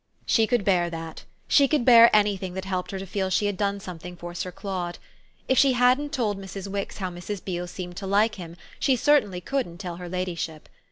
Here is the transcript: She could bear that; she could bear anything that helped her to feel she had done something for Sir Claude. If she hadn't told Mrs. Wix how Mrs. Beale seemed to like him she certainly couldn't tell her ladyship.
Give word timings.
She 0.25 0.47
could 0.47 0.65
bear 0.65 0.89
that; 0.89 1.25
she 1.47 1.67
could 1.67 1.85
bear 1.85 2.09
anything 2.11 2.55
that 2.55 2.65
helped 2.65 2.89
her 2.89 2.97
to 2.97 3.05
feel 3.05 3.29
she 3.29 3.45
had 3.45 3.55
done 3.55 3.79
something 3.79 4.15
for 4.15 4.33
Sir 4.33 4.51
Claude. 4.51 4.97
If 5.47 5.59
she 5.59 5.73
hadn't 5.73 6.11
told 6.11 6.39
Mrs. 6.41 6.67
Wix 6.67 6.97
how 6.97 7.11
Mrs. 7.11 7.45
Beale 7.45 7.67
seemed 7.67 7.97
to 7.97 8.07
like 8.07 8.33
him 8.33 8.55
she 8.79 8.95
certainly 8.95 9.41
couldn't 9.41 9.77
tell 9.77 9.97
her 9.97 10.09
ladyship. 10.09 10.69